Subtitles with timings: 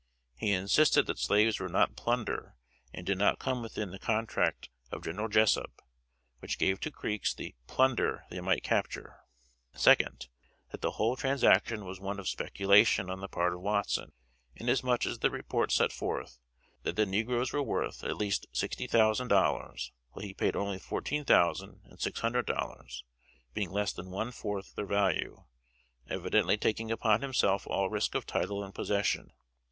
[0.35, 2.55] He insisted that slaves were not plunder,
[2.91, 5.79] and did not come within the contract of General Jessup,
[6.39, 9.17] which gave to Creeks the "plunder" they might capture.
[9.75, 10.27] 2d.
[10.71, 14.11] That the whole transaction was one of speculation on the part of Watson,
[14.55, 16.39] inasmuch as the report set forth
[16.81, 21.25] that the negroes were worth at least sixty thousand dollars, while he paid only fourteen
[21.25, 23.03] thousand and six hundred dollars
[23.53, 25.43] being less than one fourth their value,
[26.09, 29.31] evidently taking upon himself all risk of title and possession.